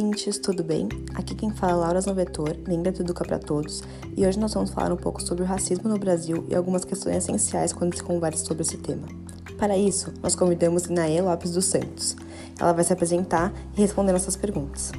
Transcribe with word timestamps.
Ouvintes, 0.00 0.38
tudo 0.38 0.64
bem? 0.64 0.88
Aqui 1.14 1.34
quem 1.34 1.50
fala 1.50 1.72
é 1.72 1.74
Laura 1.74 2.00
Zovetor, 2.00 2.56
lembra 2.66 2.90
do 2.90 3.02
Educa 3.02 3.22
para 3.22 3.38
Todos, 3.38 3.82
e 4.16 4.26
hoje 4.26 4.38
nós 4.38 4.54
vamos 4.54 4.70
falar 4.70 4.90
um 4.90 4.96
pouco 4.96 5.20
sobre 5.20 5.44
o 5.44 5.46
racismo 5.46 5.90
no 5.90 5.98
Brasil 5.98 6.46
e 6.48 6.54
algumas 6.54 6.86
questões 6.86 7.16
essenciais 7.16 7.70
quando 7.70 7.94
se 7.94 8.02
conversa 8.02 8.46
sobre 8.46 8.62
esse 8.62 8.78
tema. 8.78 9.06
Para 9.58 9.76
isso, 9.76 10.10
nós 10.22 10.34
convidamos 10.34 10.86
Inaê 10.86 11.20
Lopes 11.20 11.50
dos 11.50 11.66
Santos. 11.66 12.16
Ela 12.58 12.72
vai 12.72 12.82
se 12.82 12.94
apresentar 12.94 13.52
e 13.76 13.80
responder 13.82 14.12
nossas 14.12 14.36
perguntas. 14.36 14.90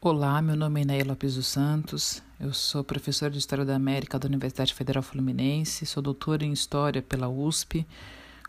Olá, 0.00 0.40
meu 0.40 0.54
nome 0.54 0.78
é 0.78 0.82
Inaê 0.84 1.02
Lopes 1.02 1.34
dos 1.34 1.48
Santos, 1.48 2.22
eu 2.38 2.52
sou 2.54 2.84
professora 2.84 3.32
de 3.32 3.38
História 3.38 3.64
da 3.64 3.74
América 3.74 4.16
da 4.16 4.28
Universidade 4.28 4.72
Federal 4.72 5.02
Fluminense, 5.02 5.84
sou 5.84 6.00
doutora 6.00 6.44
em 6.44 6.52
História 6.52 7.02
pela 7.02 7.28
USP, 7.28 7.84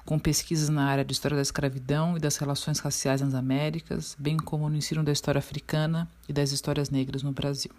com 0.06 0.20
pesquisas 0.20 0.70
na 0.70 0.86
área 0.86 1.06
de 1.06 1.14
história 1.14 1.36
da 1.36 1.42
escravidão 1.42 2.18
e 2.18 2.20
das 2.20 2.38
relações 2.38 2.80
raciais 2.80 3.22
nas 3.22 3.34
Américas, 3.34 4.16
bem 4.20 4.38
como 4.38 4.70
no 4.70 4.76
ensino 4.76 5.04
da 5.04 5.12
história 5.12 5.40
africana 5.40 6.10
e 6.28 6.34
das 6.34 6.52
histórias 6.52 6.90
negras 6.90 7.24
no 7.24 7.32
Brasil. 7.32 7.72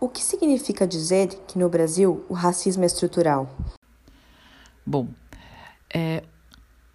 O 0.00 0.08
que 0.08 0.22
significa 0.22 0.86
dizer 0.86 1.28
que 1.46 1.58
no 1.58 1.68
Brasil 1.68 2.24
o 2.28 2.34
racismo 2.34 2.84
é 2.84 2.86
estrutural? 2.86 3.56
Bom, 4.86 5.08
é, 5.92 6.22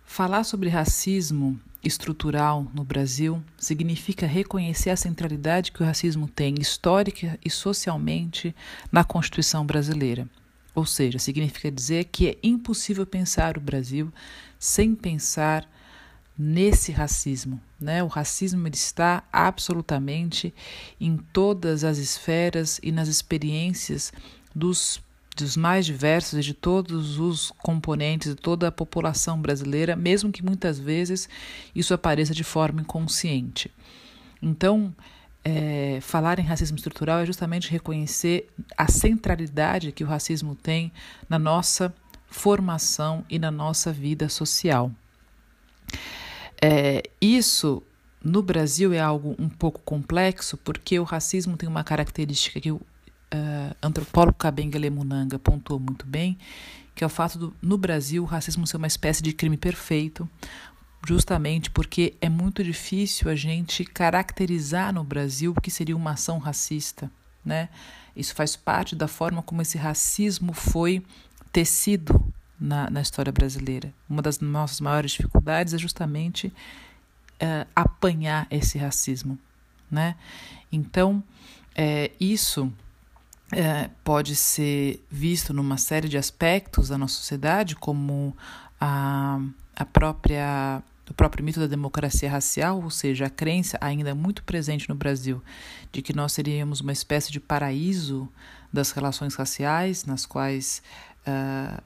falar 0.05 0.43
sobre 0.43 0.69
racismo 0.69 1.59
estrutural 1.83 2.65
no 2.73 2.83
Brasil 2.83 3.43
significa 3.57 4.25
reconhecer 4.25 4.89
a 4.89 4.95
centralidade 4.95 5.71
que 5.71 5.83
o 5.83 5.85
racismo 5.85 6.27
tem 6.27 6.55
histórica 6.59 7.37
e 7.43 7.49
socialmente 7.49 8.55
na 8.91 9.03
Constituição 9.03 9.65
brasileira. 9.65 10.27
Ou 10.75 10.85
seja, 10.85 11.19
significa 11.19 11.71
dizer 11.71 12.05
que 12.05 12.29
é 12.29 12.37
impossível 12.41 13.05
pensar 13.05 13.57
o 13.57 13.61
Brasil 13.61 14.11
sem 14.57 14.95
pensar 14.95 15.69
nesse 16.37 16.91
racismo. 16.91 17.61
Né? 17.79 18.03
O 18.03 18.07
racismo 18.07 18.67
está 18.67 19.23
absolutamente 19.31 20.53
em 20.99 21.17
todas 21.17 21.83
as 21.83 21.97
esferas 21.97 22.79
e 22.81 22.91
nas 22.91 23.07
experiências 23.07 24.11
dos, 24.53 25.01
dos 25.35 25.55
mais 25.55 25.85
diversos 25.85 26.39
e 26.39 26.41
de 26.41 26.53
todos 26.53 27.19
os 27.19 27.51
componentes 27.59 28.29
de 28.29 28.35
toda 28.35 28.67
a 28.67 28.71
população 28.71 29.39
brasileira, 29.39 29.95
mesmo 29.95 30.31
que 30.31 30.43
muitas 30.43 30.79
vezes 30.79 31.29
isso 31.75 31.93
apareça 31.93 32.33
de 32.33 32.43
forma 32.43 32.81
inconsciente. 32.81 33.71
Então, 34.41 34.93
é, 35.43 35.99
falar 36.01 36.39
em 36.39 36.43
racismo 36.43 36.77
estrutural 36.77 37.19
é 37.19 37.25
justamente 37.25 37.69
reconhecer 37.69 38.49
a 38.77 38.87
centralidade 38.89 39.91
que 39.91 40.03
o 40.03 40.07
racismo 40.07 40.55
tem 40.55 40.91
na 41.27 41.37
nossa 41.37 41.93
formação 42.27 43.25
e 43.29 43.37
na 43.37 43.51
nossa 43.51 43.91
vida 43.91 44.29
social. 44.29 44.91
É, 46.61 47.03
isso 47.19 47.83
no 48.23 48.41
Brasil 48.41 48.93
é 48.93 48.99
algo 48.99 49.35
um 49.37 49.49
pouco 49.49 49.81
complexo, 49.81 50.57
porque 50.57 50.97
o 50.97 51.03
racismo 51.03 51.57
tem 51.57 51.67
uma 51.67 51.83
característica 51.83 52.59
que 52.61 52.71
o 52.71 52.77
uh, 52.77 53.75
antropólogo 53.81 54.37
Kabengele 54.37 54.89
Munanga 54.89 55.37
pontuou 55.37 55.79
muito 55.79 56.05
bem, 56.05 56.37
que 56.95 57.03
é 57.03 57.07
o 57.07 57.09
fato 57.09 57.37
do, 57.37 57.53
no 57.61 57.77
Brasil, 57.77 58.23
o 58.23 58.25
racismo 58.25 58.65
ser 58.65 58.77
uma 58.77 58.87
espécie 58.87 59.21
de 59.21 59.33
crime 59.33 59.57
perfeito, 59.57 60.29
justamente 61.05 61.69
porque 61.69 62.15
é 62.21 62.29
muito 62.29 62.63
difícil 62.63 63.29
a 63.29 63.35
gente 63.35 63.83
caracterizar 63.83 64.93
no 64.93 65.03
Brasil 65.03 65.53
o 65.55 65.61
que 65.61 65.69
seria 65.69 65.95
uma 65.95 66.11
ação 66.11 66.37
racista, 66.37 67.11
né? 67.43 67.69
Isso 68.15 68.33
faz 68.33 68.55
parte 68.55 68.95
da 68.95 69.07
forma 69.07 69.41
como 69.41 69.61
esse 69.61 69.77
racismo 69.77 70.53
foi 70.53 71.03
tecido 71.51 72.33
na, 72.59 72.89
na 72.89 73.01
história 73.01 73.31
brasileira. 73.31 73.93
Uma 74.09 74.21
das 74.21 74.39
nossas 74.39 74.79
maiores 74.79 75.11
dificuldades 75.11 75.73
é 75.73 75.77
justamente 75.77 76.47
uh, 76.47 77.67
apanhar 77.75 78.47
esse 78.49 78.77
racismo, 78.77 79.37
né? 79.89 80.15
Então, 80.71 81.23
é, 81.75 82.11
isso 82.19 82.71
é, 83.51 83.89
pode 84.03 84.35
ser 84.35 85.03
visto 85.09 85.53
numa 85.53 85.77
série 85.77 86.07
de 86.07 86.17
aspectos 86.17 86.89
da 86.89 86.97
nossa 86.97 87.15
sociedade, 87.15 87.75
como 87.75 88.35
a, 88.79 89.39
a 89.75 89.85
própria 89.85 90.81
o 91.09 91.13
próprio 91.13 91.43
mito 91.43 91.59
da 91.59 91.67
democracia 91.67 92.29
racial, 92.29 92.81
ou 92.81 92.89
seja, 92.89 93.25
a 93.25 93.29
crença 93.29 93.77
ainda 93.81 94.15
muito 94.15 94.43
presente 94.43 94.87
no 94.87 94.95
Brasil 94.95 95.41
de 95.91 96.01
que 96.01 96.15
nós 96.15 96.31
seríamos 96.31 96.81
uma 96.81 96.91
espécie 96.91 97.31
de 97.31 97.39
paraíso 97.39 98.29
das 98.71 98.91
relações 98.91 99.35
raciais, 99.35 100.05
nas 100.05 100.25
quais 100.25 100.81
uh, 101.27 101.81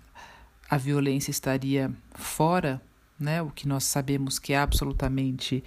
a 0.69 0.78
violência 0.78 1.31
estaria 1.31 1.91
fora, 2.13 2.81
né, 3.19 3.41
o 3.41 3.50
que 3.50 3.67
nós 3.67 3.83
sabemos 3.83 4.38
que 4.38 4.53
é 4.53 4.57
absolutamente 4.57 5.63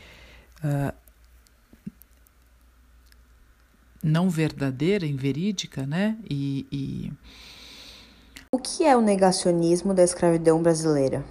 uh, 0.64 0.94
não 4.02 4.30
verdadeira, 4.30 5.04
inverídica, 5.04 5.84
né, 5.84 6.16
e, 6.28 6.66
e... 6.70 7.12
O 8.52 8.58
que 8.58 8.84
é 8.84 8.96
o 8.96 9.00
negacionismo 9.00 9.92
da 9.92 10.02
escravidão 10.02 10.62
brasileira? 10.62 11.24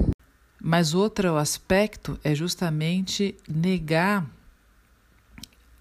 Mas 0.61 0.93
outro 0.93 1.37
aspecto 1.37 2.19
é 2.23 2.35
justamente 2.35 3.35
negar 3.47 4.25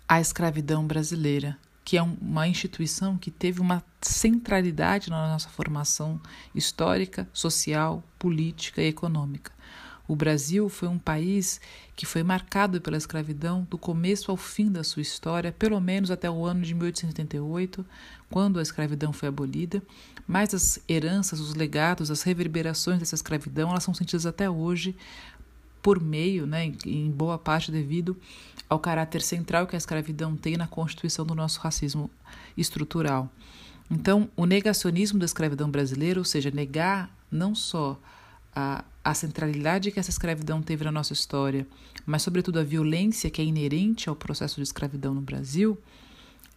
a 0.09 0.21
escravidão 0.21 0.87
brasileira, 0.87 1.59
que 1.84 1.97
é 1.99 2.03
uma 2.03 2.47
instituição 2.47 3.19
que 3.19 3.31
teve 3.31 3.61
uma 3.61 3.83
centralidade 4.00 5.11
na 5.11 5.28
nossa 5.28 5.49
formação 5.49 6.21
histórica, 6.55 7.28
social, 7.33 8.03
política 8.19 8.81
e 8.81 8.87
econômica. 8.87 9.53
O 10.08 10.16
Brasil 10.16 10.70
foi 10.70 10.88
um 10.88 10.98
país 10.98 11.60
que 11.94 12.06
foi 12.06 12.22
marcado 12.22 12.80
pela 12.80 12.96
escravidão 12.96 13.66
do 13.70 13.76
começo 13.76 14.30
ao 14.30 14.38
fim 14.38 14.72
da 14.72 14.82
sua 14.82 15.02
história, 15.02 15.52
pelo 15.52 15.78
menos 15.78 16.10
até 16.10 16.30
o 16.30 16.46
ano 16.46 16.62
de 16.62 16.74
1888, 16.74 17.84
quando 18.30 18.58
a 18.58 18.62
escravidão 18.62 19.12
foi 19.12 19.28
abolida, 19.28 19.82
mas 20.26 20.54
as 20.54 20.80
heranças, 20.88 21.41
os 21.41 21.54
legados, 21.54 22.10
as 22.10 22.22
reverberações 22.22 22.98
dessa 22.98 23.14
escravidão, 23.14 23.69
elas 23.69 23.84
são 23.84 23.92
sentidas 23.92 24.24
até 24.24 24.48
hoje 24.48 24.96
por 25.82 26.00
meio, 26.00 26.46
né, 26.46 26.72
em 26.86 27.10
boa 27.10 27.38
parte 27.38 27.70
devido 27.70 28.16
ao 28.69 28.78
caráter 28.78 29.20
central 29.20 29.66
que 29.66 29.76
a 29.76 29.78
escravidão 29.78 30.36
tem 30.36 30.56
na 30.56 30.66
constituição 30.66 31.25
do 31.25 31.34
nosso 31.34 31.60
racismo 31.60 32.10
estrutural. 32.56 33.30
Então, 33.90 34.28
o 34.36 34.46
negacionismo 34.46 35.19
da 35.19 35.26
escravidão 35.26 35.70
brasileira, 35.70 36.19
ou 36.19 36.25
seja, 36.25 36.50
negar 36.50 37.10
não 37.30 37.54
só 37.54 37.98
a, 38.58 38.84
a 39.04 39.14
centralidade 39.14 39.92
que 39.92 40.00
essa 40.00 40.10
escravidão 40.10 40.60
teve 40.60 40.84
na 40.84 40.91
nossa 40.91 41.12
história, 41.12 41.64
mas, 42.04 42.22
sobretudo, 42.22 42.58
a 42.58 42.64
violência 42.64 43.30
que 43.30 43.41
é 43.41 43.44
inerente 43.44 44.08
ao 44.08 44.16
processo 44.16 44.56
de 44.56 44.62
escravidão 44.62 45.14
no 45.14 45.20
Brasil, 45.20 45.78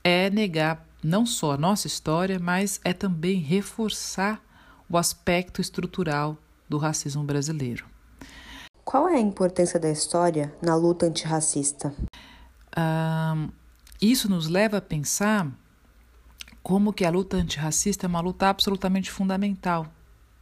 é 0.03 0.27
negar 0.31 0.83
não 1.03 1.27
só 1.27 1.51
a 1.51 1.57
nossa 1.57 1.85
história, 1.85 2.39
mas 2.39 2.81
é 2.83 2.91
também 2.91 3.39
reforçar 3.39 4.43
o 4.89 4.97
aspecto 4.97 5.61
estrutural 5.61 6.35
do 6.67 6.79
racismo 6.79 7.23
brasileiro. 7.23 7.85
Qual 8.83 9.07
é 9.07 9.17
a 9.17 9.19
importância 9.19 9.79
da 9.79 9.91
história 9.91 10.51
na 10.59 10.75
luta 10.75 11.05
antirracista? 11.05 11.93
Isso 14.01 14.27
nos 14.27 14.47
leva 14.47 14.77
a 14.77 14.81
pensar 14.81 15.47
como 16.63 16.93
que 16.93 17.05
a 17.05 17.11
luta 17.11 17.37
antirracista 17.37 18.07
é 18.07 18.09
uma 18.09 18.21
luta 18.21 18.47
absolutamente 18.47 19.11
fundamental 19.11 19.85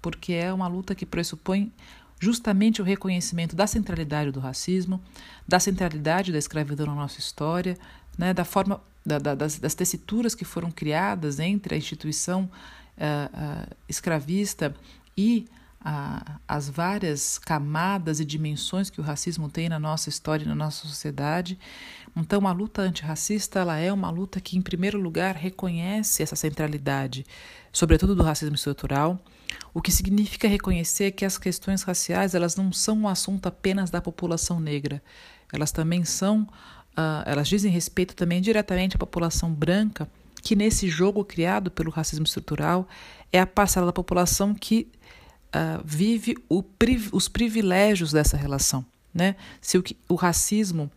porque 0.02 0.34
é 0.34 0.54
uma 0.54 0.68
luta 0.68 0.96
que 0.96 1.06
pressupõe 1.06 1.72
justamente 2.20 2.82
o 2.82 2.86
reconhecimento 2.86 3.56
da 3.56 3.66
centralidade 3.66 4.32
do 4.32 4.40
racismo, 4.40 5.02
da 5.48 5.60
centralidade 5.60 6.32
da 6.32 6.38
escravidão 6.38 6.86
na 6.86 6.96
nossa 6.96 7.20
história, 7.20 7.78
né, 8.18 8.34
da 8.34 8.44
forma 8.44 8.82
da, 9.06 9.18
da, 9.18 9.36
das, 9.36 9.58
das, 9.58 9.74
tessituras 9.74 10.36
que 10.36 10.44
foram 10.44 10.70
criadas 10.70 11.40
entre 11.40 11.74
a 11.74 11.78
instituição 11.78 12.44
uh, 12.98 13.64
uh, 13.64 13.76
escravista 13.88 14.76
e 15.18 15.48
uh, 15.82 16.40
as 16.48 16.70
várias 16.70 17.38
camadas 17.38 18.20
e 18.20 18.26
dimensões 18.26 18.90
que 18.90 19.00
o 19.00 19.04
racismo 19.04 19.50
tem 19.50 19.70
na 19.70 19.80
nossa 19.80 20.10
história 20.10 20.44
e 20.44 20.48
na 20.48 20.56
nossa 20.56 20.88
sociedade. 20.88 21.58
Então, 22.16 22.48
a 22.48 22.52
luta 22.52 22.82
antirracista 22.82 23.60
ela 23.60 23.78
é 23.78 23.92
uma 23.92 24.10
luta 24.10 24.42
que, 24.42 24.58
em 24.58 24.62
primeiro 24.62 25.00
lugar, 25.00 25.36
reconhece 25.36 26.24
essa 26.24 26.36
centralidade, 26.36 27.26
sobretudo 27.72 28.16
do 28.16 28.24
racismo 28.24 28.56
estrutural, 28.56 29.20
o 29.74 29.82
que 29.82 29.92
significa 29.92 30.48
reconhecer 30.48 31.12
que 31.12 31.26
as 31.26 31.38
questões 31.38 31.84
raciais 31.84 32.36
elas 32.36 32.56
não 32.56 32.72
são 32.72 32.98
um 33.00 33.08
assunto 33.08 33.48
apenas 33.48 33.90
da 33.90 34.02
população 34.02 34.60
negra, 34.60 35.02
elas 35.52 35.72
também 35.72 36.04
são, 36.04 36.42
uh, 36.44 37.24
elas 37.26 37.48
dizem 37.48 37.72
respeito 37.72 38.16
também 38.16 38.42
diretamente 38.42 38.96
à 38.96 39.00
população 39.00 39.52
branca, 39.52 40.10
que 40.42 40.56
nesse 40.56 40.88
jogo 40.88 41.24
criado 41.26 41.70
pelo 41.70 41.92
racismo 41.92 42.26
estrutural 42.26 42.88
é 43.32 43.40
a 43.40 43.48
parcela 43.48 43.88
da 43.88 43.94
população 43.94 44.54
que 44.54 44.88
uh, 45.50 45.82
vive 45.84 46.36
o, 46.48 46.64
os 47.12 47.28
privilégios 47.28 48.12
dessa 48.12 48.38
relação. 48.38 48.86
Né? 49.14 49.36
Se 49.62 49.78
o, 49.78 49.84
o 50.08 50.16
racismo 50.16 50.92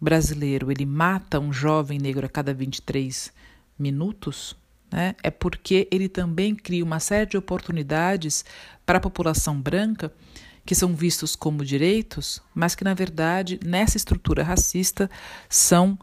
brasileiro 0.00 0.70
ele 0.70 0.84
mata 0.84 1.40
um 1.40 1.52
jovem 1.52 1.98
negro 1.98 2.26
a 2.26 2.28
cada 2.28 2.52
23 2.52 3.32
minutos, 3.78 4.56
né, 4.92 5.14
é 5.22 5.30
porque 5.30 5.88
ele 5.90 6.08
também 6.08 6.54
cria 6.54 6.84
uma 6.84 7.00
série 7.00 7.26
de 7.26 7.36
oportunidades 7.36 8.44
para 8.84 8.98
a 8.98 9.00
população 9.00 9.60
branca 9.60 10.12
que 10.64 10.74
são 10.74 10.94
vistos 10.94 11.36
como 11.36 11.64
direitos, 11.64 12.40
mas 12.54 12.74
que 12.74 12.84
na 12.84 12.94
verdade 12.94 13.58
nessa 13.64 13.96
estrutura 13.96 14.42
racista 14.42 15.10
são 15.48 15.98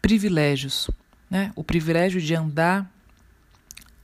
privilégios, 0.00 0.90
né? 1.30 1.52
O 1.54 1.64
privilégio 1.64 2.20
de 2.20 2.34
andar 2.34 2.90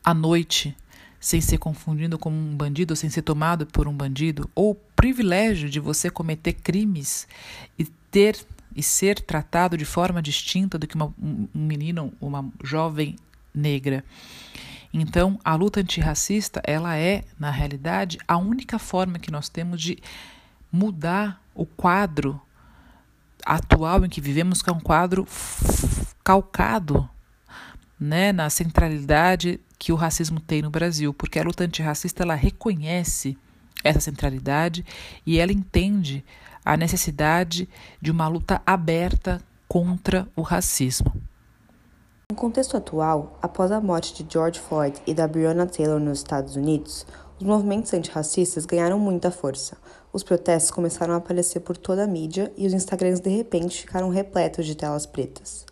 à 0.02 0.14
noite 0.14 0.76
sem 1.20 1.40
ser 1.40 1.58
confundido 1.58 2.18
como 2.18 2.36
um 2.36 2.56
bandido, 2.56 2.94
sem 2.94 3.10
ser 3.10 3.22
tomado 3.22 3.66
por 3.66 3.88
um 3.88 3.94
bandido, 3.94 4.48
ou 4.54 4.70
o 4.70 4.74
privilégio 4.74 5.68
de 5.68 5.80
você 5.80 6.10
cometer 6.10 6.52
crimes 6.52 7.26
e 7.78 7.84
ter 8.10 8.36
e 8.76 8.82
ser 8.82 9.18
tratado 9.20 9.76
de 9.76 9.84
forma 9.84 10.22
distinta 10.22 10.78
do 10.78 10.86
que 10.86 10.94
uma, 10.94 11.12
um 11.18 11.48
menino, 11.52 12.12
uma 12.20 12.48
jovem 12.62 13.16
negra. 13.52 14.04
Então, 14.92 15.38
a 15.44 15.54
luta 15.56 15.80
antirracista, 15.80 16.62
ela 16.64 16.96
é, 16.96 17.24
na 17.38 17.50
realidade, 17.50 18.18
a 18.26 18.36
única 18.36 18.78
forma 18.78 19.18
que 19.18 19.32
nós 19.32 19.48
temos 19.48 19.82
de 19.82 19.98
mudar 20.70 21.42
o 21.54 21.66
quadro 21.66 22.40
atual 23.44 24.04
em 24.04 24.08
que 24.08 24.20
vivemos, 24.20 24.62
que 24.62 24.70
é 24.70 24.72
um 24.72 24.80
quadro 24.80 25.26
calcado 26.22 27.08
né, 27.98 28.32
na 28.32 28.48
centralidade 28.48 29.60
que 29.78 29.92
o 29.92 29.96
racismo 29.96 30.40
tem 30.40 30.62
no 30.62 30.70
Brasil, 30.70 31.14
porque 31.14 31.38
a 31.38 31.44
luta 31.44 31.64
antirracista 31.64 32.22
ela 32.22 32.34
reconhece 32.34 33.38
essa 33.84 34.00
centralidade 34.00 34.84
e 35.24 35.38
ela 35.38 35.52
entende 35.52 36.24
a 36.64 36.76
necessidade 36.76 37.68
de 38.00 38.10
uma 38.10 38.28
luta 38.28 38.60
aberta 38.66 39.40
contra 39.68 40.28
o 40.34 40.42
racismo. 40.42 41.12
No 42.30 42.36
contexto 42.36 42.76
atual, 42.76 43.38
após 43.40 43.70
a 43.70 43.80
morte 43.80 44.22
de 44.22 44.30
George 44.30 44.60
Floyd 44.60 45.00
e 45.06 45.14
da 45.14 45.26
Breonna 45.26 45.66
Taylor 45.66 45.98
nos 45.98 46.18
Estados 46.18 46.56
Unidos, 46.56 47.06
os 47.38 47.46
movimentos 47.46 47.94
antirracistas 47.94 48.66
ganharam 48.66 48.98
muita 48.98 49.30
força. 49.30 49.78
Os 50.12 50.22
protestos 50.22 50.70
começaram 50.70 51.14
a 51.14 51.18
aparecer 51.18 51.60
por 51.60 51.76
toda 51.76 52.04
a 52.04 52.06
mídia 52.06 52.52
e 52.56 52.66
os 52.66 52.72
Instagrams 52.72 53.20
de 53.20 53.30
repente 53.30 53.80
ficaram 53.80 54.10
repletos 54.10 54.66
de 54.66 54.74
telas 54.74 55.06
pretas. 55.06 55.64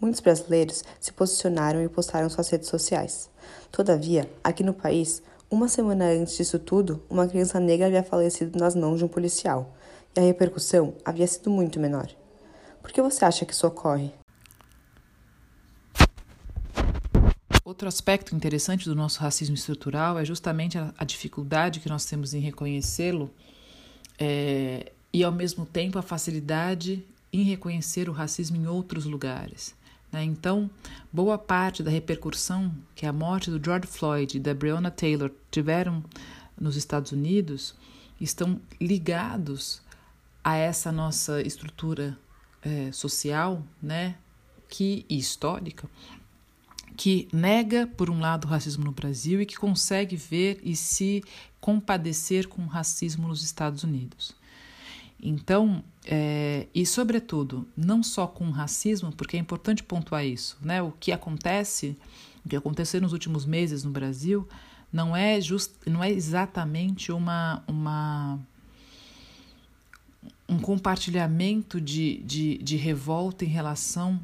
Muitos 0.00 0.20
brasileiros 0.20 0.82
se 0.98 1.12
posicionaram 1.12 1.82
e 1.82 1.88
postaram 1.88 2.30
suas 2.30 2.48
redes 2.48 2.68
sociais. 2.68 3.28
Todavia, 3.70 4.30
aqui 4.42 4.62
no 4.62 4.72
país, 4.72 5.22
uma 5.50 5.68
semana 5.68 6.06
antes 6.06 6.36
disso 6.36 6.58
tudo, 6.58 7.02
uma 7.10 7.28
criança 7.28 7.60
negra 7.60 7.86
havia 7.86 8.02
falecido 8.02 8.58
nas 8.58 8.74
mãos 8.74 8.98
de 8.98 9.04
um 9.04 9.08
policial, 9.08 9.76
e 10.16 10.20
a 10.20 10.22
repercussão 10.22 10.94
havia 11.04 11.26
sido 11.26 11.50
muito 11.50 11.78
menor. 11.78 12.08
Por 12.80 12.90
que 12.92 13.02
você 13.02 13.24
acha 13.24 13.44
que 13.44 13.52
isso 13.52 13.66
ocorre? 13.66 14.10
Outro 17.62 17.86
aspecto 17.86 18.34
interessante 18.34 18.86
do 18.86 18.96
nosso 18.96 19.20
racismo 19.20 19.54
estrutural 19.54 20.18
é 20.18 20.24
justamente 20.24 20.78
a, 20.78 20.94
a 20.96 21.04
dificuldade 21.04 21.78
que 21.78 21.88
nós 21.88 22.04
temos 22.04 22.32
em 22.32 22.40
reconhecê-lo 22.40 23.30
é, 24.18 24.92
e, 25.12 25.22
ao 25.22 25.30
mesmo 25.30 25.66
tempo, 25.66 25.98
a 25.98 26.02
facilidade 26.02 27.04
em 27.32 27.42
reconhecer 27.42 28.08
o 28.08 28.12
racismo 28.12 28.56
em 28.56 28.66
outros 28.66 29.04
lugares. 29.04 29.74
Né? 30.12 30.24
Então, 30.24 30.70
boa 31.12 31.38
parte 31.38 31.82
da 31.82 31.90
repercussão 31.90 32.74
que 32.94 33.06
a 33.06 33.12
morte 33.12 33.50
do 33.50 33.62
George 33.62 33.86
Floyd 33.86 34.36
e 34.36 34.40
da 34.40 34.54
Breonna 34.54 34.90
Taylor 34.90 35.30
tiveram 35.50 36.04
nos 36.58 36.76
Estados 36.76 37.12
Unidos 37.12 37.74
estão 38.20 38.60
ligados 38.80 39.80
a 40.44 40.56
essa 40.56 40.92
nossa 40.92 41.40
estrutura 41.40 42.18
é, 42.62 42.92
social, 42.92 43.64
né, 43.82 44.16
que 44.68 45.04
e 45.08 45.18
histórica, 45.18 45.88
que 46.96 47.28
nega, 47.32 47.86
por 47.86 48.10
um 48.10 48.20
lado, 48.20 48.44
o 48.44 48.48
racismo 48.48 48.84
no 48.84 48.92
Brasil 48.92 49.40
e 49.40 49.46
que 49.46 49.56
consegue 49.56 50.16
ver 50.16 50.60
e 50.62 50.76
se 50.76 51.24
compadecer 51.60 52.46
com 52.46 52.62
o 52.62 52.66
racismo 52.66 53.28
nos 53.28 53.42
Estados 53.42 53.84
Unidos. 53.84 54.34
Então, 55.22 55.82
é, 56.06 56.66
e 56.74 56.84
sobretudo, 56.86 57.66
não 57.76 58.02
só 58.02 58.26
com 58.26 58.48
o 58.48 58.50
racismo, 58.50 59.12
porque 59.12 59.36
é 59.36 59.40
importante 59.40 59.82
pontuar 59.82 60.24
isso, 60.24 60.56
né? 60.62 60.82
O 60.82 60.92
que 60.92 61.12
acontece, 61.12 61.96
o 62.44 62.48
que 62.48 62.56
aconteceu 62.56 63.00
nos 63.00 63.12
últimos 63.12 63.44
meses 63.44 63.84
no 63.84 63.90
Brasil, 63.90 64.48
não 64.92 65.16
é 65.16 65.40
just, 65.40 65.72
não 65.86 66.02
é 66.02 66.10
exatamente 66.10 67.12
uma, 67.12 67.62
uma 67.66 68.38
um 70.48 70.58
compartilhamento 70.58 71.80
de, 71.80 72.18
de, 72.24 72.58
de 72.58 72.76
revolta 72.76 73.44
em 73.44 73.48
relação 73.48 74.18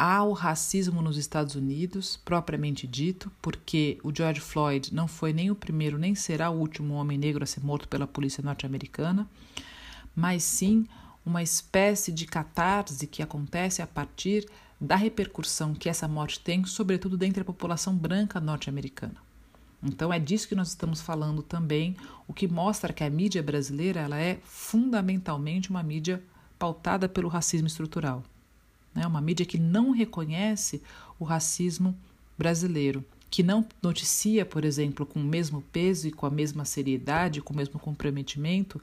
ao 0.00 0.32
racismo 0.32 1.02
nos 1.02 1.18
Estados 1.18 1.54
Unidos, 1.54 2.18
propriamente 2.24 2.86
dito, 2.86 3.30
porque 3.42 3.98
o 4.02 4.10
George 4.10 4.40
Floyd 4.40 4.94
não 4.94 5.06
foi 5.06 5.30
nem 5.30 5.50
o 5.50 5.54
primeiro 5.54 5.98
nem 5.98 6.14
será 6.14 6.48
o 6.48 6.58
último 6.58 6.94
homem 6.94 7.18
negro 7.18 7.44
a 7.44 7.46
ser 7.46 7.62
morto 7.62 7.86
pela 7.86 8.06
polícia 8.06 8.42
norte-americana, 8.42 9.28
mas 10.16 10.42
sim 10.42 10.86
uma 11.24 11.42
espécie 11.42 12.10
de 12.10 12.24
catarse 12.24 13.06
que 13.06 13.22
acontece 13.22 13.82
a 13.82 13.86
partir 13.86 14.48
da 14.80 14.96
repercussão 14.96 15.74
que 15.74 15.86
essa 15.86 16.08
morte 16.08 16.40
tem, 16.40 16.64
sobretudo 16.64 17.18
dentre 17.18 17.42
a 17.42 17.44
população 17.44 17.94
branca 17.94 18.40
norte-americana. 18.40 19.16
Então 19.82 20.10
é 20.10 20.18
disso 20.18 20.48
que 20.48 20.54
nós 20.54 20.68
estamos 20.68 21.02
falando 21.02 21.42
também, 21.42 21.94
o 22.26 22.32
que 22.32 22.48
mostra 22.48 22.90
que 22.90 23.04
a 23.04 23.10
mídia 23.10 23.42
brasileira 23.42 24.00
ela 24.00 24.18
é 24.18 24.38
fundamentalmente 24.44 25.68
uma 25.68 25.82
mídia 25.82 26.22
pautada 26.58 27.06
pelo 27.06 27.28
racismo 27.28 27.66
estrutural 27.66 28.24
né? 28.94 29.06
uma 29.06 29.20
mídia 29.20 29.46
que 29.46 29.58
não 29.58 29.90
reconhece 29.90 30.82
o 31.18 31.24
racismo 31.24 31.96
brasileiro, 32.36 33.04
que 33.30 33.42
não 33.42 33.66
noticia, 33.82 34.44
por 34.44 34.64
exemplo, 34.64 35.06
com 35.06 35.20
o 35.20 35.24
mesmo 35.24 35.62
peso 35.72 36.08
e 36.08 36.10
com 36.10 36.26
a 36.26 36.30
mesma 36.30 36.64
seriedade, 36.64 37.40
com 37.40 37.52
o 37.52 37.56
mesmo 37.56 37.78
comprometimento, 37.78 38.80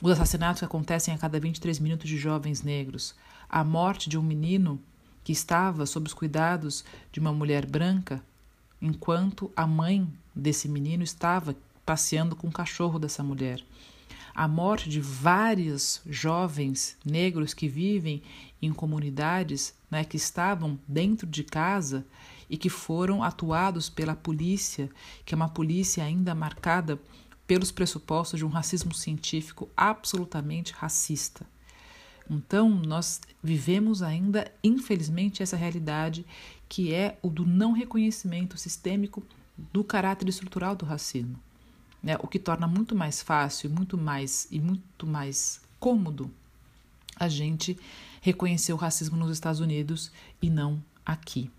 os 0.00 0.12
assassinatos 0.12 0.60
que 0.60 0.64
acontecem 0.64 1.12
a 1.12 1.18
cada 1.18 1.38
23 1.40 1.78
minutos 1.80 2.08
de 2.08 2.16
jovens 2.16 2.62
negros, 2.62 3.14
a 3.48 3.64
morte 3.64 4.08
de 4.08 4.16
um 4.16 4.22
menino 4.22 4.80
que 5.24 5.32
estava 5.32 5.84
sob 5.84 6.06
os 6.06 6.14
cuidados 6.14 6.84
de 7.12 7.20
uma 7.20 7.32
mulher 7.32 7.66
branca, 7.66 8.22
enquanto 8.80 9.50
a 9.56 9.66
mãe 9.66 10.08
desse 10.34 10.68
menino 10.68 11.02
estava 11.02 11.56
passeando 11.84 12.36
com 12.36 12.46
o 12.46 12.52
cachorro 12.52 12.98
dessa 12.98 13.22
mulher 13.22 13.62
a 14.34 14.46
morte 14.46 14.88
de 14.88 15.00
vários 15.00 16.00
jovens 16.06 16.96
negros 17.04 17.54
que 17.54 17.68
vivem 17.68 18.22
em 18.60 18.72
comunidades 18.72 19.74
né, 19.90 20.04
que 20.04 20.16
estavam 20.16 20.78
dentro 20.86 21.26
de 21.26 21.44
casa 21.44 22.06
e 22.48 22.56
que 22.56 22.68
foram 22.68 23.22
atuados 23.22 23.88
pela 23.88 24.14
polícia, 24.14 24.90
que 25.24 25.34
é 25.34 25.36
uma 25.36 25.48
polícia 25.48 26.02
ainda 26.02 26.34
marcada 26.34 26.98
pelos 27.46 27.70
pressupostos 27.70 28.38
de 28.38 28.44
um 28.44 28.48
racismo 28.48 28.94
científico 28.94 29.68
absolutamente 29.76 30.72
racista. 30.72 31.46
Então, 32.30 32.68
nós 32.68 33.20
vivemos 33.42 34.02
ainda, 34.02 34.52
infelizmente, 34.62 35.42
essa 35.42 35.56
realidade 35.56 36.26
que 36.68 36.92
é 36.92 37.18
o 37.22 37.30
do 37.30 37.46
não 37.46 37.72
reconhecimento 37.72 38.58
sistêmico 38.58 39.22
do 39.72 39.82
caráter 39.82 40.28
estrutural 40.28 40.76
do 40.76 40.84
racismo 40.84 41.40
né? 42.02 42.16
o 42.20 42.26
que 42.26 42.38
torna 42.38 42.66
muito 42.66 42.94
mais 42.94 43.22
fácil, 43.22 43.70
muito 43.70 43.96
mais 43.96 44.46
e 44.50 44.60
muito 44.60 45.06
mais 45.06 45.60
cômodo 45.78 46.30
a 47.18 47.28
gente 47.28 47.78
reconhecer 48.20 48.72
o 48.72 48.76
racismo 48.76 49.16
nos 49.16 49.32
Estados 49.32 49.60
Unidos 49.60 50.10
e 50.40 50.48
não 50.48 50.82
aqui. 51.04 51.50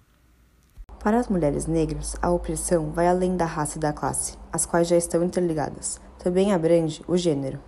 Para 0.99 1.19
as 1.19 1.29
mulheres 1.29 1.65
negras, 1.65 2.15
a 2.21 2.29
opressão 2.29 2.91
vai 2.91 3.07
além 3.07 3.37
da 3.37 3.45
raça 3.45 3.77
e 3.77 3.81
da 3.81 3.93
classe, 3.93 4.37
as 4.51 4.65
quais 4.65 4.87
já 4.87 4.97
estão 4.97 5.23
interligadas. 5.23 5.99
Também 6.17 6.51
abrange 6.51 7.01
o 7.07 7.15
gênero. 7.15 7.59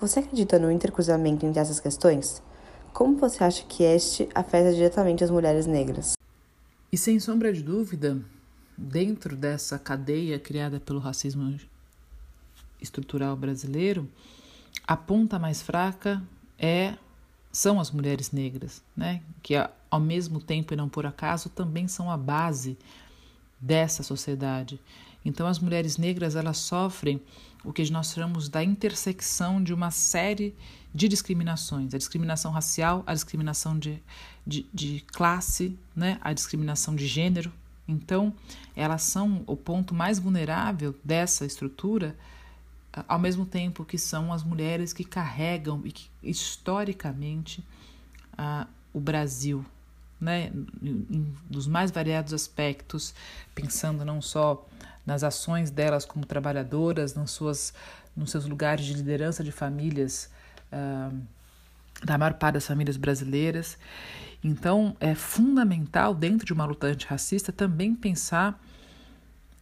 Você 0.00 0.20
acredita 0.20 0.58
no 0.58 0.70
intercruzamento 0.70 1.46
entre 1.46 1.60
essas 1.60 1.78
questões? 1.78 2.42
Como 2.92 3.16
você 3.16 3.44
acha 3.44 3.64
que 3.64 3.84
este 3.84 4.28
afeta 4.34 4.72
diretamente 4.72 5.22
as 5.22 5.30
mulheres 5.30 5.66
negras? 5.66 6.14
E 6.90 6.98
sem 6.98 7.20
sombra 7.20 7.52
de 7.52 7.62
dúvida, 7.62 8.18
dentro 8.76 9.36
dessa 9.36 9.78
cadeia 9.78 10.38
criada 10.38 10.80
pelo 10.80 10.98
racismo 10.98 11.42
estrutural 12.80 13.36
brasileiro, 13.36 14.08
a 14.86 14.96
ponta 14.96 15.38
mais 15.38 15.62
fraca 15.62 16.22
é 16.58 16.94
são 17.50 17.80
as 17.80 17.90
mulheres 17.90 18.30
negras, 18.30 18.82
né? 18.96 19.22
Que 19.42 19.54
ao 19.90 20.00
mesmo 20.00 20.40
tempo 20.40 20.72
e 20.72 20.76
não 20.76 20.88
por 20.88 21.06
acaso 21.06 21.48
também 21.48 21.88
são 21.88 22.10
a 22.10 22.16
base 22.16 22.76
dessa 23.60 24.02
sociedade. 24.02 24.80
Então 25.24 25.46
as 25.46 25.58
mulheres 25.58 25.96
negras 25.96 26.36
elas 26.36 26.58
sofrem 26.58 27.20
o 27.64 27.72
que 27.72 27.90
nós 27.90 28.12
chamamos 28.12 28.48
da 28.48 28.62
intersecção 28.62 29.62
de 29.62 29.74
uma 29.74 29.90
série 29.90 30.54
de 30.94 31.08
discriminações, 31.08 31.92
a 31.92 31.98
discriminação 31.98 32.50
racial, 32.52 33.02
a 33.06 33.12
discriminação 33.12 33.78
de, 33.78 34.02
de, 34.46 34.66
de 34.72 35.04
classe, 35.12 35.78
né? 35.94 36.18
a 36.20 36.32
discriminação 36.32 36.94
de 36.94 37.06
gênero. 37.06 37.52
Então, 37.86 38.34
elas 38.76 39.02
são 39.02 39.42
o 39.46 39.56
ponto 39.56 39.94
mais 39.94 40.18
vulnerável 40.18 40.94
dessa 41.02 41.44
estrutura 41.44 42.16
ao 43.06 43.18
mesmo 43.18 43.44
tempo 43.44 43.84
que 43.84 43.98
são 43.98 44.32
as 44.32 44.42
mulheres 44.42 44.92
que 44.92 45.04
carregam 45.04 45.82
e 45.84 45.92
que, 45.92 46.08
historicamente 46.22 47.64
o 48.92 49.00
Brasil, 49.00 49.64
né, 50.20 50.50
dos 51.48 51.66
mais 51.66 51.90
variados 51.90 52.32
aspectos, 52.32 53.14
pensando 53.54 54.04
não 54.04 54.22
só 54.22 54.66
nas 55.04 55.24
ações 55.24 55.70
delas 55.70 56.04
como 56.04 56.26
trabalhadoras, 56.26 57.14
nas 57.14 57.30
suas, 57.30 57.72
nos 58.16 58.30
seus 58.30 58.44
lugares 58.46 58.84
de 58.84 58.94
liderança 58.94 59.42
de 59.42 59.50
famílias, 59.50 60.30
uh, 60.72 61.18
da 62.04 62.16
maior 62.16 62.34
parte 62.34 62.54
das 62.54 62.66
famílias 62.66 62.96
brasileiras. 62.96 63.78
Então, 64.42 64.96
é 65.00 65.14
fundamental, 65.14 66.14
dentro 66.14 66.46
de 66.46 66.52
uma 66.52 66.64
luta 66.64 66.86
antirracista, 66.86 67.50
também 67.52 67.94
pensar 67.94 68.62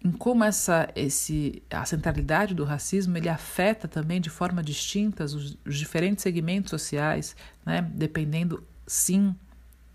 em 0.04 0.12
como 0.12 0.44
essa, 0.44 0.88
esse, 0.94 1.62
a 1.70 1.84
centralidade 1.84 2.54
do 2.54 2.64
racismo 2.64 3.16
ele 3.16 3.28
afeta 3.28 3.88
também 3.88 4.20
de 4.20 4.30
forma 4.30 4.62
distinta 4.62 5.24
os, 5.24 5.56
os 5.66 5.76
diferentes 5.76 6.22
segmentos 6.22 6.70
sociais, 6.70 7.34
né? 7.64 7.82
dependendo, 7.94 8.62
sim, 8.86 9.34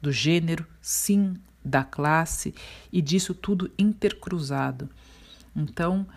do 0.01 0.11
gênero, 0.11 0.65
sim, 0.81 1.35
da 1.63 1.83
classe 1.83 2.53
e 2.91 3.01
disso 3.01 3.33
tudo 3.33 3.71
intercruzado. 3.77 4.89
Então, 5.55 6.07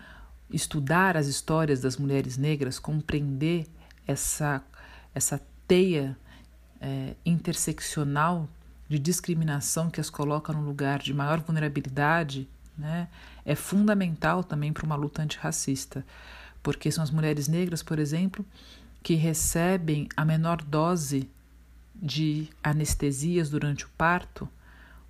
estudar 0.49 1.15
as 1.15 1.27
histórias 1.27 1.81
das 1.81 1.97
mulheres 1.97 2.37
negras, 2.37 2.79
compreender 2.79 3.67
essa, 4.07 4.63
essa 5.13 5.41
teia 5.67 6.17
é, 6.81 7.15
interseccional 7.25 8.49
de 8.87 8.99
discriminação 8.99 9.89
que 9.89 9.99
as 9.99 10.09
coloca 10.09 10.53
no 10.53 10.61
lugar 10.61 10.99
de 10.99 11.13
maior 11.13 11.39
vulnerabilidade, 11.39 12.47
né, 12.77 13.07
é 13.45 13.55
fundamental 13.55 14.43
também 14.43 14.73
para 14.73 14.85
uma 14.85 14.95
luta 14.95 15.21
antirracista, 15.21 16.05
porque 16.61 16.91
são 16.91 17.03
as 17.03 17.11
mulheres 17.11 17.47
negras, 17.47 17.83
por 17.83 17.99
exemplo, 17.99 18.45
que 19.03 19.13
recebem 19.13 20.09
a 20.17 20.25
menor 20.25 20.61
dose 20.61 21.29
de 21.93 22.49
anestesias 22.63 23.49
durante 23.49 23.85
o 23.85 23.89
parto, 23.97 24.49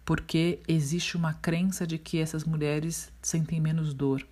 porque 0.04 0.60
existe 0.68 1.18
uma 1.18 1.34
crença 1.34 1.88
de 1.88 1.98
que 1.98 2.20
essas 2.20 2.44
mulheres 2.44 3.12
sentem 3.22 3.60
menos 3.60 3.94
dor. 3.94 4.26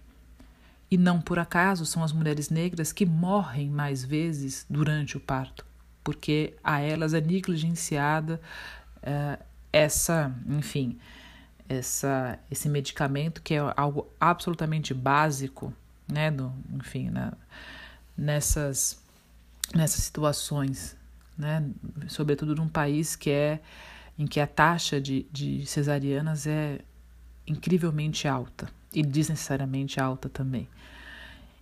E 0.92 0.98
não 0.98 1.20
por 1.20 1.40
acaso 1.40 1.86
são 1.86 2.04
as 2.04 2.12
mulheres 2.12 2.50
negras 2.50 2.92
que 2.92 3.06
morrem 3.06 3.70
mais 3.70 4.04
vezes 4.04 4.66
durante 4.70 5.18
o 5.18 5.20
parto, 5.20 5.66
porque 6.04 6.56
a 6.64 6.80
elas 6.80 7.14
é 7.14 7.22
negligenciada 7.22 8.40
uh, 8.98 9.44
essa, 9.72 10.32
enfim, 10.48 11.00
essa, 11.68 12.40
esse 12.52 12.68
medicamento 12.70 13.42
que 13.42 13.54
é 13.54 13.74
algo 13.76 14.08
absolutamente 14.20 14.94
básico, 14.94 15.74
né, 16.08 16.30
do, 16.30 16.52
enfim, 16.74 17.10
na, 17.10 17.34
nessas, 18.18 19.02
nessas 19.74 20.04
situações, 20.04 20.96
né, 21.38 21.64
sobretudo 22.08 22.56
num 22.56 22.68
país 22.68 23.16
que 23.16 23.30
é 23.30 23.60
em 24.18 24.28
que 24.28 24.40
a 24.40 24.48
taxa 24.48 25.02
de, 25.02 25.26
de 25.32 25.66
cesarianas 25.66 26.46
é 26.46 26.80
incrivelmente 27.48 28.28
alta 28.28 28.70
e 28.94 29.02
desnecessariamente 29.02 30.00
alta 30.00 30.30
também. 30.30 30.68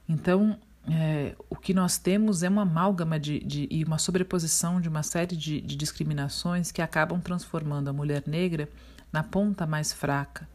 Então, 0.08 0.60
é, 0.90 1.36
o 1.50 1.56
que 1.56 1.74
nós 1.74 1.98
temos 1.98 2.44
é 2.44 2.50
uma 2.50 2.64
amálgama 2.64 3.20
de, 3.20 3.40
de, 3.40 3.68
e 3.70 3.84
uma 3.84 3.98
sobreposição 3.98 4.82
de 4.82 4.90
uma 4.90 5.04
série 5.04 5.36
de, 5.36 5.62
de 5.62 5.76
discriminações 5.76 6.72
que 6.72 6.82
acabam 6.82 7.22
transformando 7.22 7.90
a 7.90 7.94
mulher 7.94 8.24
negra 8.26 8.68
na 9.12 9.24
ponta 9.24 9.66
mais 9.66 9.92
fraca, 9.92 10.48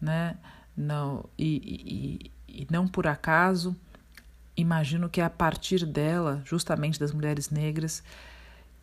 né? 0.00 0.36
Não, 0.76 1.24
e, 1.36 2.30
e, 2.46 2.62
e 2.62 2.66
não 2.70 2.86
por 2.86 3.06
acaso, 3.06 3.76
imagino 4.56 5.08
que 5.08 5.20
é 5.20 5.24
a 5.24 5.30
partir 5.30 5.84
dela, 5.84 6.42
justamente 6.44 6.98
das 6.98 7.12
mulheres 7.12 7.50
negras, 7.50 8.02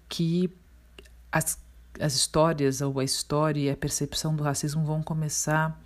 que 0.10 0.52
as, 1.32 1.60
as 2.00 2.14
histórias 2.14 2.82
ou 2.82 3.00
a 3.00 3.04
história 3.04 3.60
e 3.60 3.70
a 3.70 3.78
percepção 3.78 4.36
do 4.36 4.44
racismo 4.44 4.84
vão 4.86 5.02
começar 5.02 5.80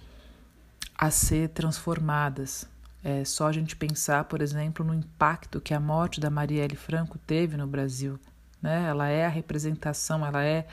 a 0.97 1.09
ser 1.09 1.49
transformadas. 1.49 2.67
É 3.03 3.23
só 3.23 3.47
a 3.47 3.51
gente 3.51 3.75
pensar, 3.75 4.25
por 4.25 4.41
exemplo, 4.41 4.85
no 4.85 4.93
impacto 4.93 5.61
que 5.61 5.73
a 5.73 5.79
morte 5.79 6.19
da 6.19 6.29
Marielle 6.29 6.75
Franco 6.75 7.17
teve 7.17 7.55
no 7.55 7.65
Brasil. 7.65 8.19
Né? 8.61 8.85
Ela 8.87 9.07
é 9.07 9.25
a 9.25 9.29
representação, 9.29 10.25
ela 10.25 10.43
é, 10.43 10.67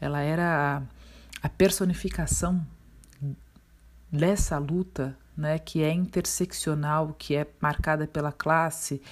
ela 0.00 0.20
era 0.20 0.78
a, 0.78 0.82
a 1.44 1.48
personificação 1.50 2.66
dessa 4.10 4.56
luta, 4.56 5.14
né, 5.36 5.58
que 5.58 5.82
é 5.82 5.92
interseccional, 5.92 7.14
que 7.18 7.36
é 7.36 7.46
marcada 7.60 8.06
pela 8.06 8.32
classe, 8.32 9.02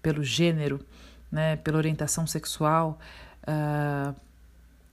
pelo 0.00 0.22
gênero, 0.22 0.86
né, 1.32 1.56
pela 1.56 1.78
orientação 1.78 2.28
sexual. 2.28 2.96
Uh, 3.42 4.14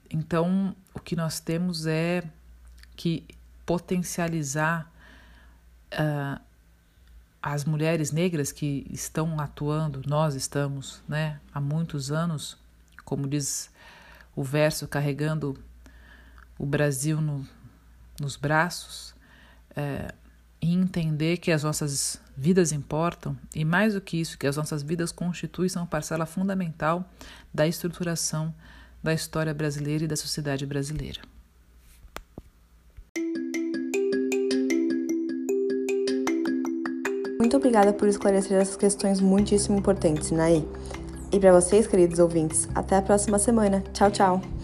então, 0.09 0.75
o 0.91 0.99
que 0.99 1.15
nós 1.15 1.39
temos 1.39 1.85
é 1.85 2.23
que 2.95 3.23
potencializar 3.63 4.91
uh, 5.93 6.41
as 7.39 7.63
mulheres 7.63 8.11
negras 8.11 8.51
que 8.51 8.87
estão 8.89 9.39
atuando, 9.39 10.01
nós 10.07 10.33
estamos, 10.33 11.03
né, 11.07 11.39
há 11.53 11.61
muitos 11.61 12.11
anos, 12.11 12.57
como 13.05 13.27
diz 13.27 13.69
o 14.35 14.43
verso, 14.43 14.87
carregando 14.87 15.55
o 16.57 16.65
Brasil 16.65 17.21
no, 17.21 17.47
nos 18.19 18.35
braços, 18.35 19.13
é, 19.75 20.13
e 20.61 20.73
entender 20.73 21.37
que 21.37 21.51
as 21.51 21.63
nossas 21.63 22.19
vidas 22.35 22.71
importam 22.71 23.37
e 23.53 23.63
mais 23.63 23.93
do 23.93 24.01
que 24.01 24.19
isso, 24.19 24.37
que 24.37 24.47
as 24.47 24.57
nossas 24.57 24.81
vidas 24.81 25.11
constituem 25.11 25.69
uma 25.75 25.85
parcela 25.85 26.25
fundamental 26.25 27.07
da 27.53 27.67
estruturação 27.67 28.53
da 29.01 29.13
história 29.13 29.53
brasileira 29.53 30.03
e 30.03 30.07
da 30.07 30.15
sociedade 30.15 30.65
brasileira. 30.65 31.21
Muito 37.39 37.55
obrigada 37.55 37.93
por 37.93 38.07
esclarecer 38.07 38.59
essas 38.59 38.75
questões 38.75 39.21
muitíssimo 39.21 39.77
importantes, 39.77 40.31
Naí. 40.31 40.67
E 41.31 41.39
para 41.39 41.53
vocês, 41.53 41.87
queridos 41.87 42.19
ouvintes, 42.19 42.67
até 42.73 42.97
a 42.97 43.01
próxima 43.01 43.37
semana. 43.37 43.81
Tchau, 43.93 44.11
tchau! 44.11 44.56